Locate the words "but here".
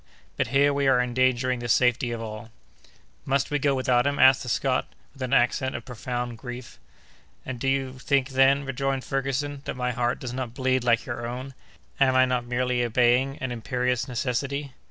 0.35-0.73